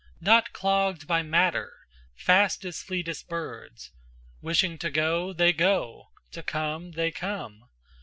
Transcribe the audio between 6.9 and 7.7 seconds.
they come.